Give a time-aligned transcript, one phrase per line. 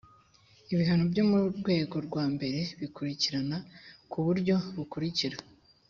[0.73, 3.57] ibihano byo mu rwego rwa mbere bikurikirana
[4.11, 5.37] ku buryo bukurikira